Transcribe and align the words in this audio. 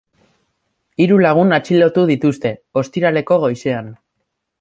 Hiru 1.03 1.17
lagun 1.25 1.53
atxilotu 1.57 2.05
dituzte, 2.11 2.53
ostiraleko 2.83 3.39
goizean. 3.45 3.93